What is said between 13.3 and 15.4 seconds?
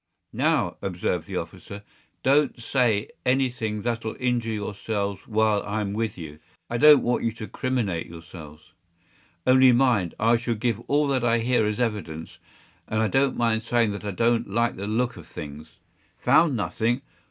mind saying that I don’t like the look of